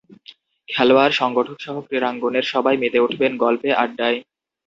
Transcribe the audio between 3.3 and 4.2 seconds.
গল্পে, আড্ডায়।